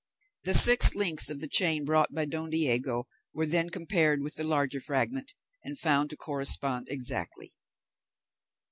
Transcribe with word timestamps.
The 0.45 0.55
six 0.55 0.95
links 0.95 1.29
of 1.29 1.41
the 1.41 1.47
chain 1.47 1.85
brought 1.85 2.11
by 2.11 2.25
Don 2.25 2.49
Diego 2.49 3.03
were 3.35 3.45
then 3.45 3.69
compared 3.69 4.23
with 4.23 4.33
the 4.33 4.43
larger 4.43 4.79
fragment, 4.79 5.35
and 5.63 5.77
found 5.77 6.09
to 6.09 6.17
correspond 6.17 6.87
exactly. 6.89 7.53